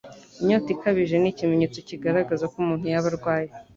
[0.41, 3.49] Inyota ikabije ni ikimenyetso kigaragaza ko umuntu yaba arwaye